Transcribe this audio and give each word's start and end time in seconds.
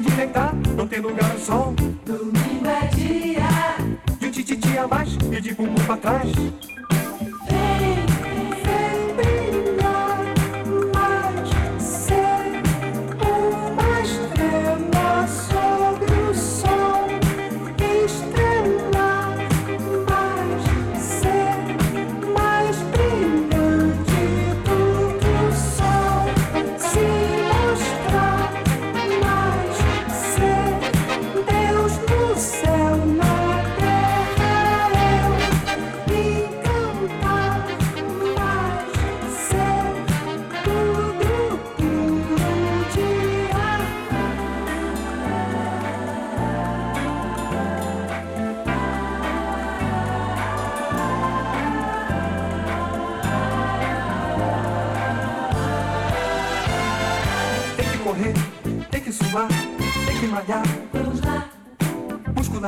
Quem 0.00 0.76
não 0.76 0.86
tem 0.86 1.00
lugar 1.00 1.28
ao 1.28 1.38
sol. 1.38 1.74
domingo 2.06 2.66
é 2.66 2.86
dia. 2.94 3.48
De 4.20 4.26
um 4.26 4.30
tititi 4.30 4.78
a 4.78 4.86
mais 4.86 5.08
e 5.32 5.40
de 5.40 5.54
bumbum 5.54 5.84
pra 5.86 5.96
trás. 5.96 6.32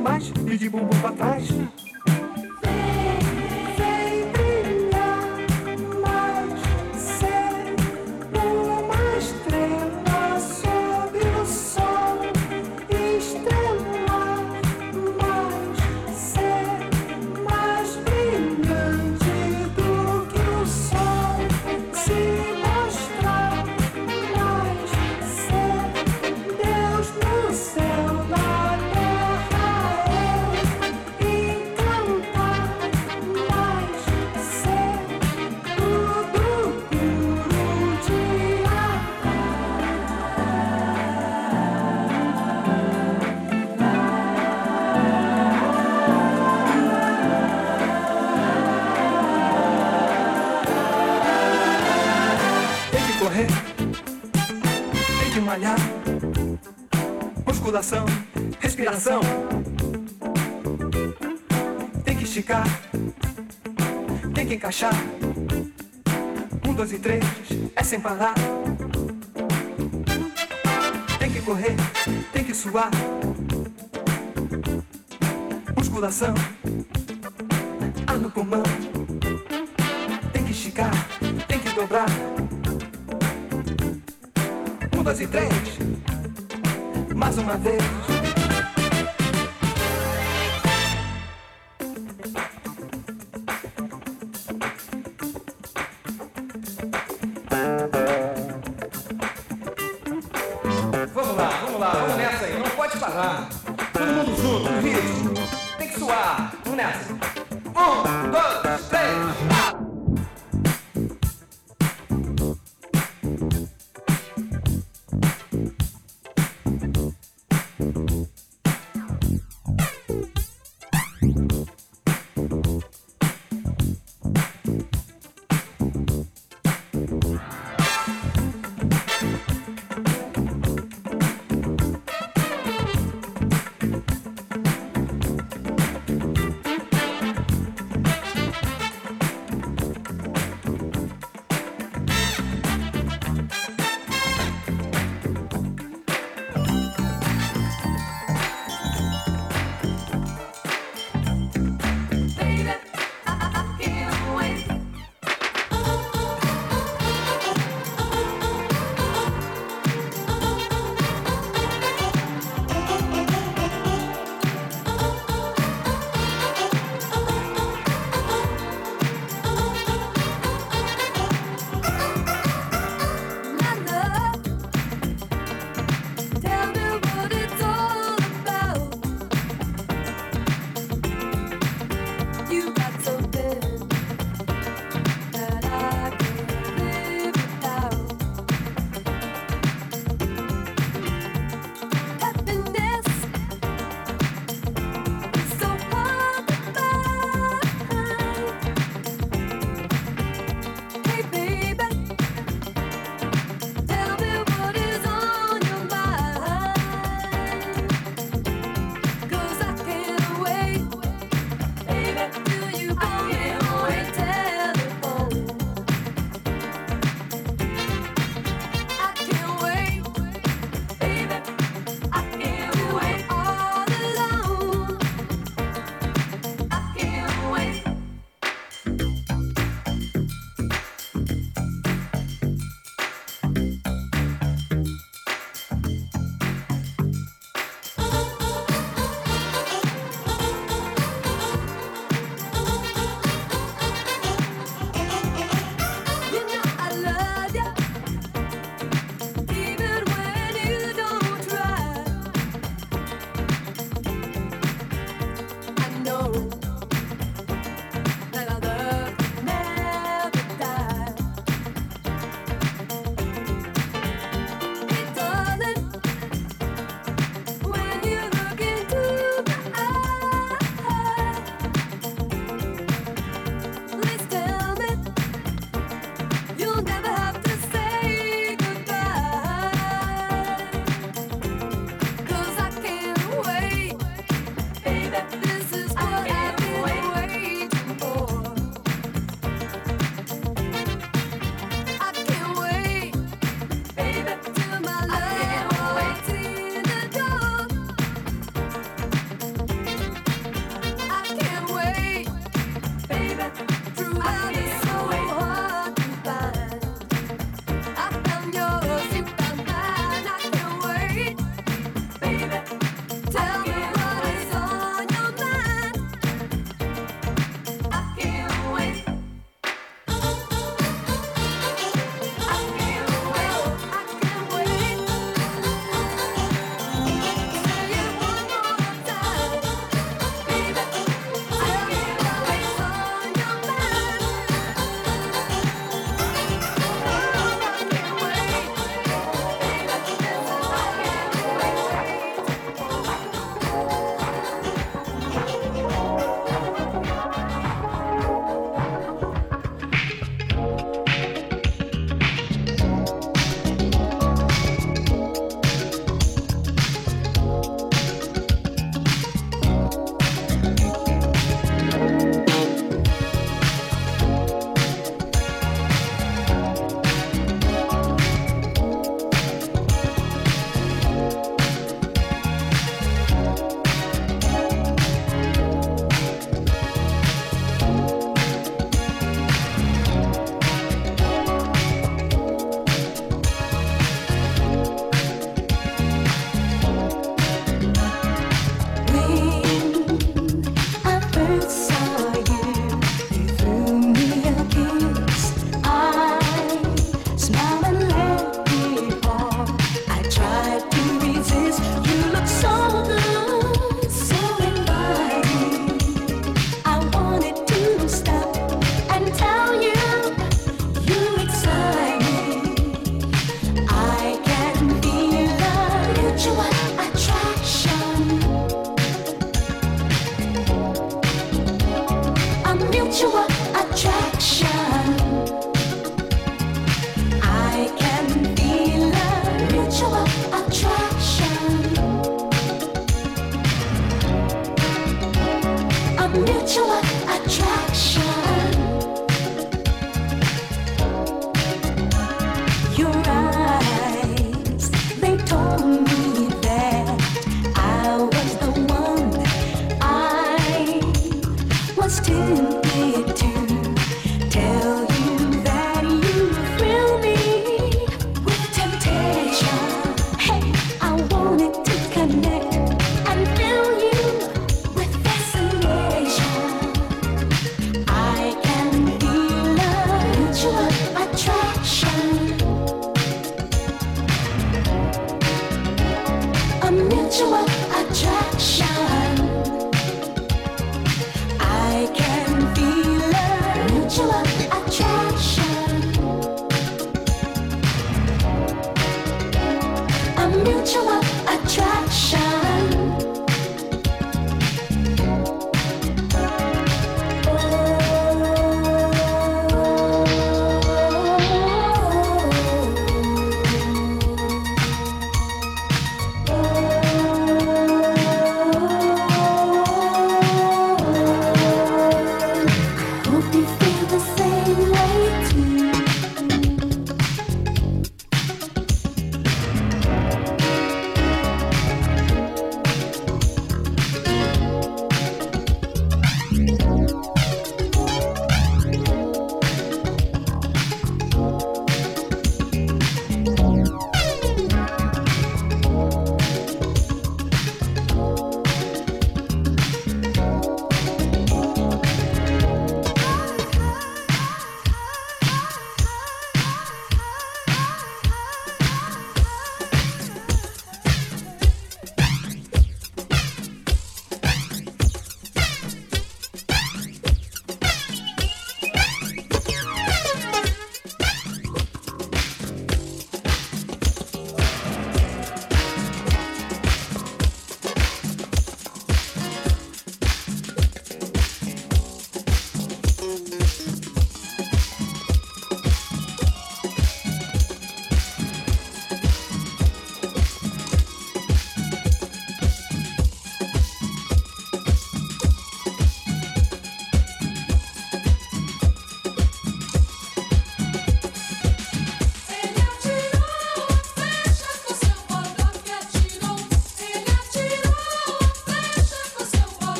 mais 0.00 0.32
e 0.46 0.56
de 0.56 0.68
bumbum 0.68 1.00
pra 1.00 1.12
trás. 1.12 1.48
Encaixar. 64.74 64.94
Um, 66.66 66.74
dois 66.74 66.92
e 66.92 66.98
três, 66.98 67.24
é 67.76 67.82
sem 67.84 68.00
parar. 68.00 68.34
Tem 71.18 71.30
que 71.30 71.40
correr, 71.42 71.76
tem 72.32 72.42
que 72.42 72.52
suar. 72.52 72.90
Musculação, 75.76 76.34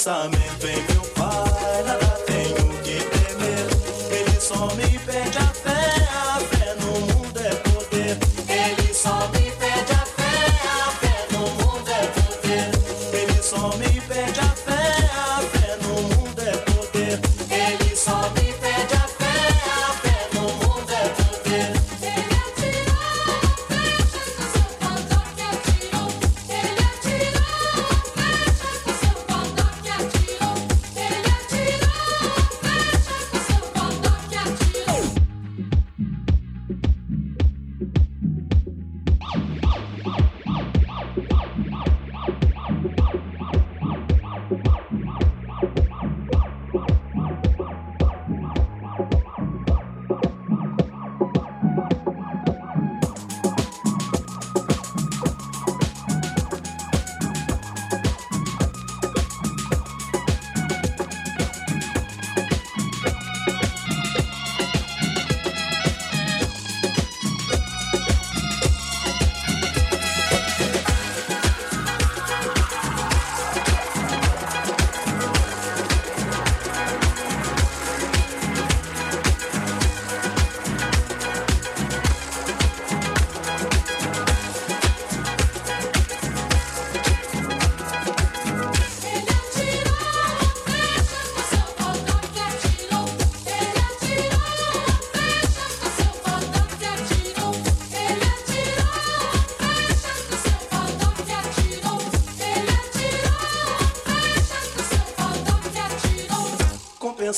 pensamento 0.00 0.66
em 0.66 0.89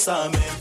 pensamento 0.02 0.51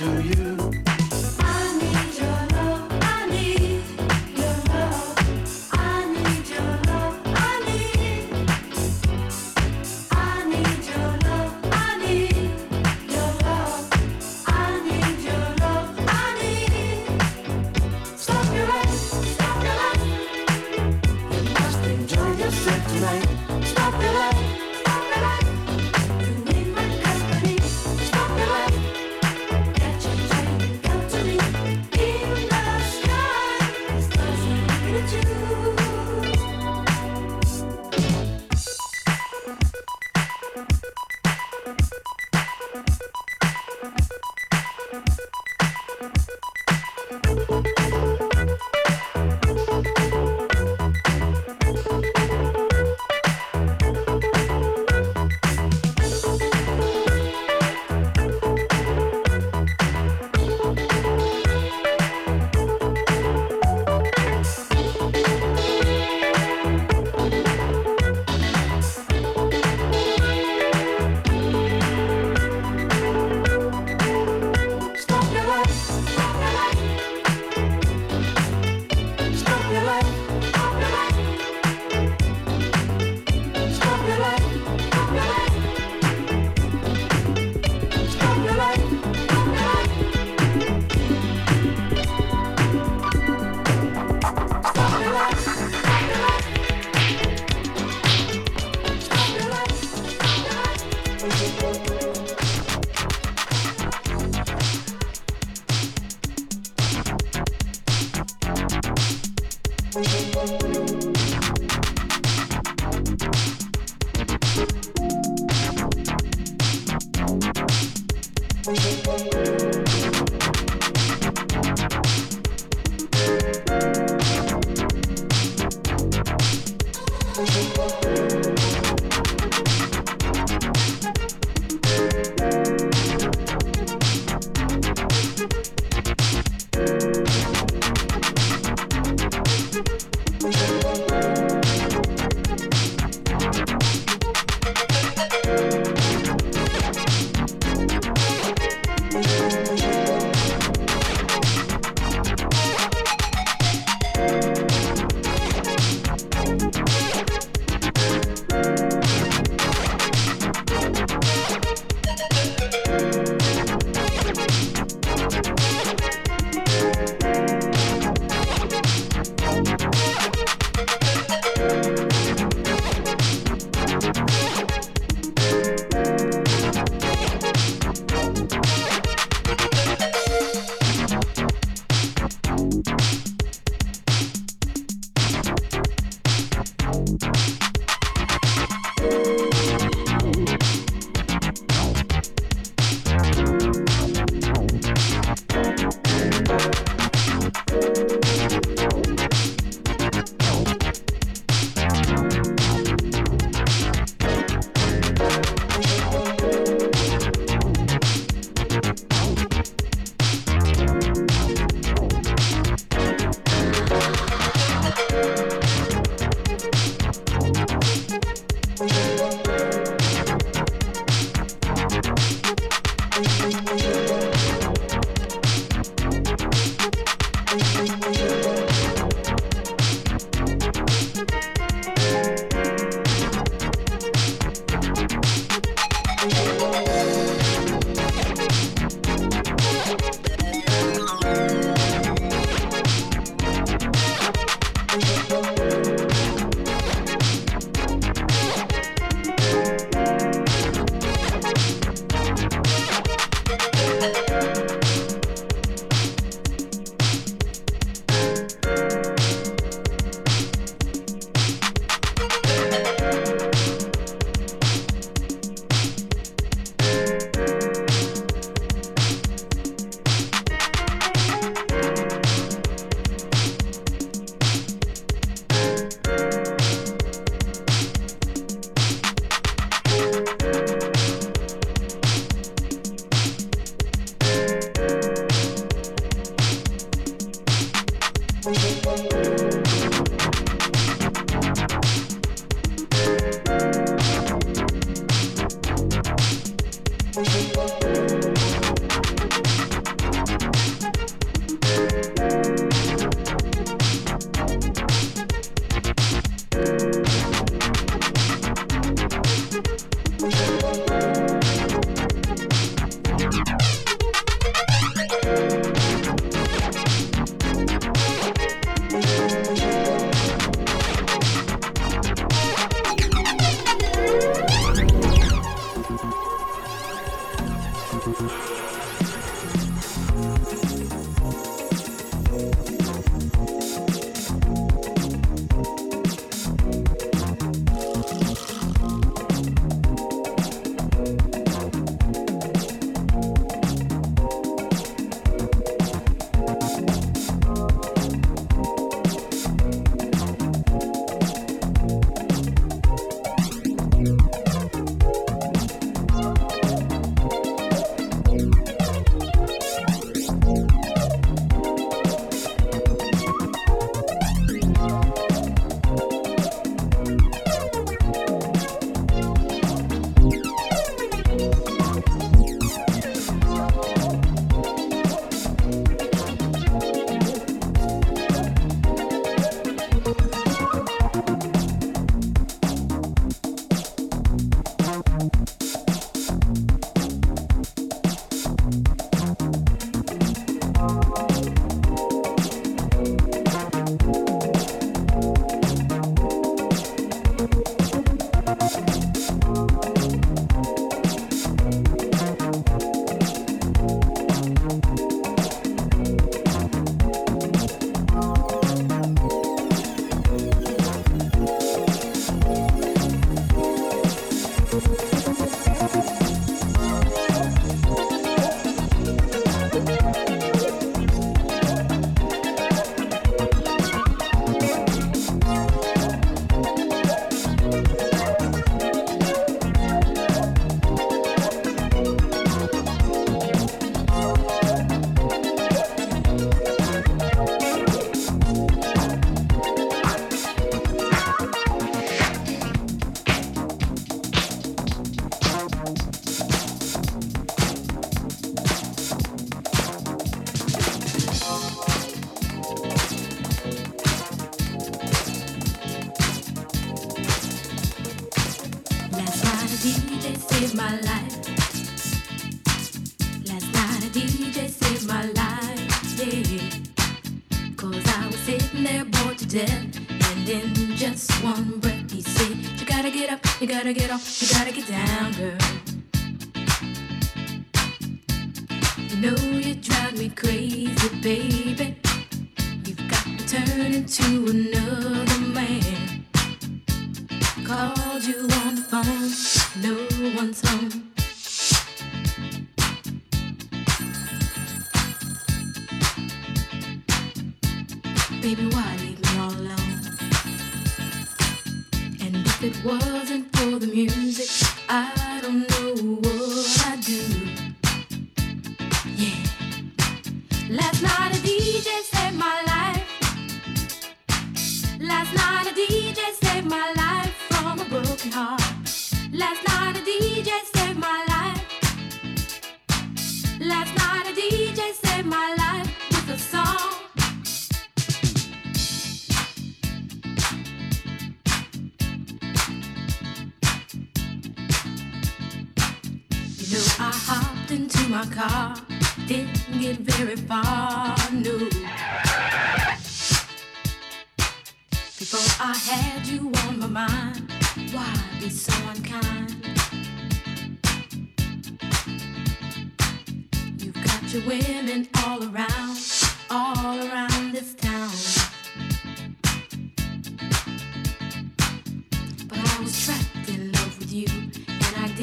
to 0.00 0.22
you. 0.22 0.59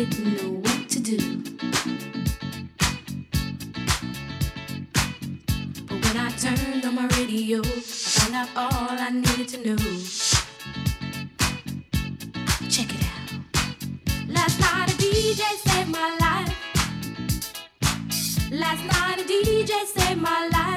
Didn't 0.05 0.37
know 0.37 0.51
what 0.59 0.89
to 0.89 0.99
do. 0.99 1.17
But 5.87 5.97
when 6.03 6.17
I 6.17 6.29
turned 6.37 6.85
on 6.85 6.93
my 6.93 7.07
radio, 7.17 7.61
I 7.61 7.63
found 7.63 8.35
out 8.35 8.49
all 8.55 8.91
I 8.91 9.09
needed 9.09 9.47
to 9.47 9.57
know. 9.65 9.77
Check 12.69 12.93
it 12.93 13.03
out. 13.09 14.29
Last 14.29 14.59
night 14.59 14.93
a 14.93 14.97
DJ 15.01 15.41
saved 15.65 15.89
my 15.89 16.15
life. 16.25 16.53
Last 18.51 18.83
night 18.85 19.19
a 19.19 19.23
DJ 19.23 19.83
saved 19.85 20.21
my 20.21 20.47
life 20.53 20.76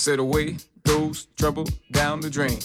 Said 0.00 0.18
away 0.18 0.56
goes 0.86 1.26
trouble 1.36 1.66
down 1.92 2.20
the 2.22 2.30
drain. 2.30 2.58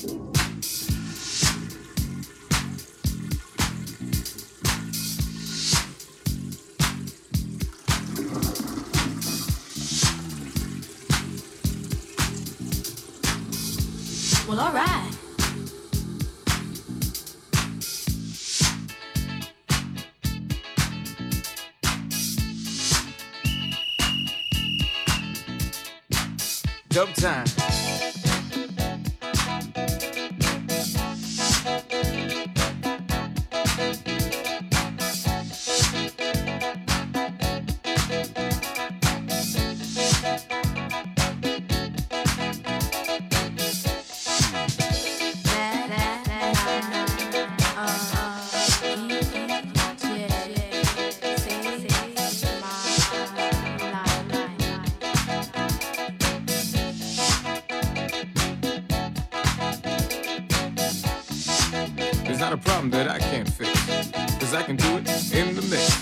I 64.56 64.64
can 64.64 64.78
do 64.78 64.97
it 64.97 65.34
in 65.34 65.53
the 65.53 65.62
mix. 65.64 65.99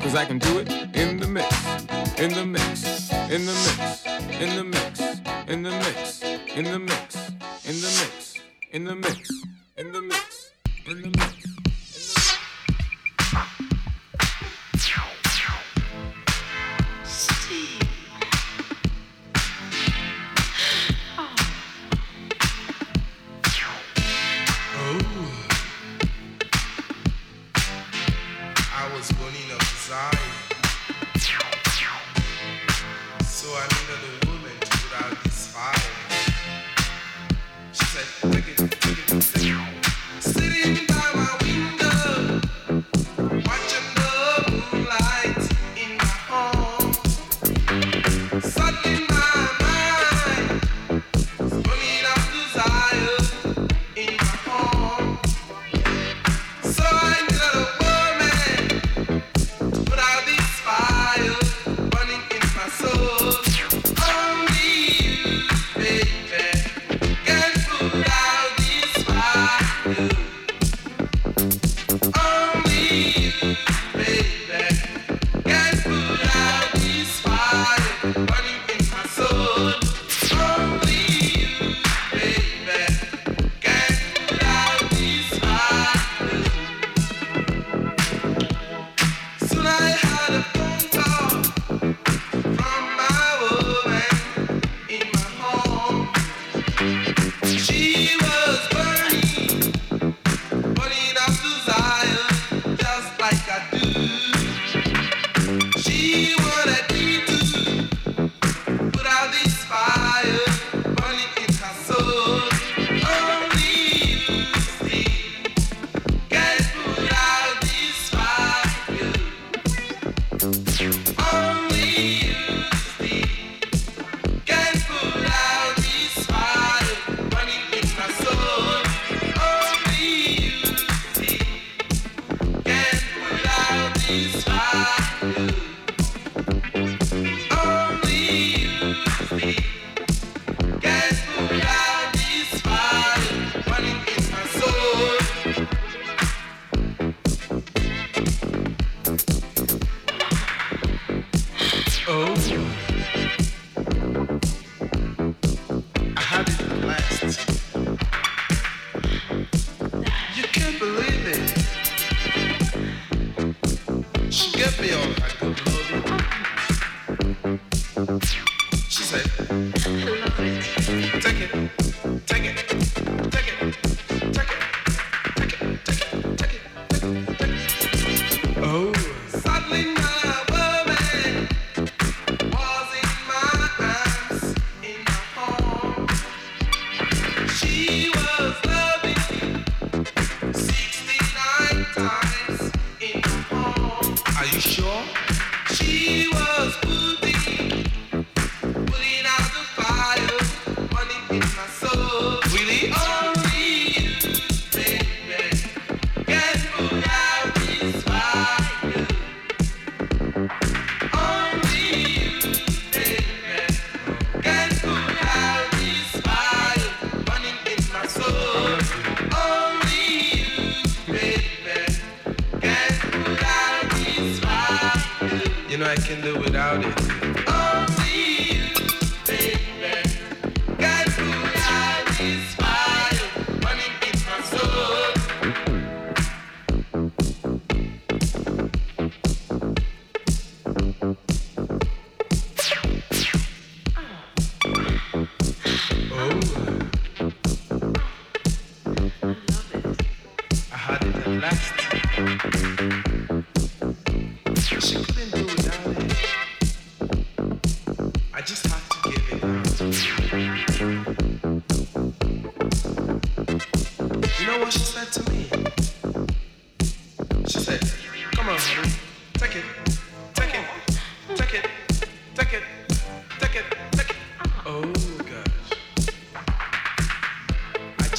Cause 0.00 0.16
I 0.16 0.24
can 0.24 0.38
do 0.38 0.58
it 0.58 0.68
in 0.92 1.20
the 1.20 1.28
mix. 1.28 1.46
In 2.18 2.32
the 2.34 2.44
mix. 2.44 3.12
In 3.30 3.46
the 3.46 3.52
mix. 3.52 4.06
In 4.40 4.56
the 4.56 4.64
mix. 4.64 5.00
In 5.46 5.62
the 5.62 5.70
mix. 5.70 6.22
In 6.56 6.64
the 6.64 6.78
mix. 6.80 7.16
In 7.64 7.74
the 7.80 7.90
mix. 8.00 8.40
In 8.72 8.84
the 8.84 8.96
mix. 8.96 9.51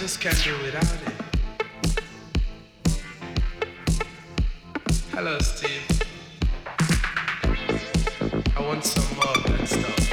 just 0.04 0.20
can't 0.20 0.44
do 0.44 0.52
without 0.64 0.84
it. 0.84 1.14
Hello, 5.14 5.40
Steve. 5.40 5.82
I 8.58 8.60
want 8.60 8.84
some 8.84 9.16
more 9.16 9.38
of 9.38 9.44
that 9.46 9.66
stuff. 9.66 10.13